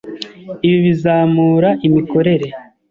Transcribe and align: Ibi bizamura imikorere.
Ibi 0.67 0.77
bizamura 0.85 1.69
imikorere. 1.87 2.47